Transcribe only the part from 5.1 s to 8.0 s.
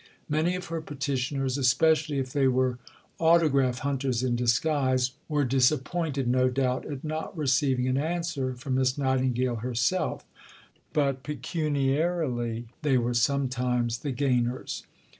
were disappointed, no doubt, at not receiving an